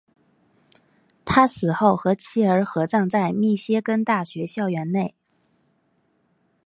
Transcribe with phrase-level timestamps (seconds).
[1.25, 5.13] 他死后和妻儿合葬在密歇根大学校园内。